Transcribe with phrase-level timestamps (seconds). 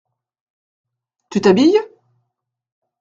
[1.29, 1.79] Tu t’habilles?